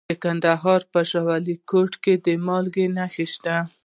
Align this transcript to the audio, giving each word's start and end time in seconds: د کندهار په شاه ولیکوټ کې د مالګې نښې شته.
د 0.09 0.13
کندهار 0.23 0.81
په 0.91 1.01
شاه 1.09 1.25
ولیکوټ 1.27 1.91
کې 2.03 2.13
د 2.25 2.27
مالګې 2.45 2.85
نښې 2.95 3.25
شته. 3.33 3.55